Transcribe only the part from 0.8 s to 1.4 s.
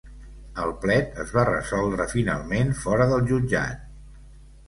plet es